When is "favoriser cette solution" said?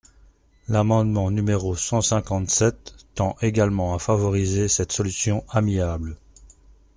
3.99-5.45